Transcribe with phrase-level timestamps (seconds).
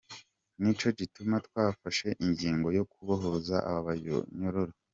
[0.61, 4.75] Nico gituma twafashe ingingo yo kubohoza aba banyororo".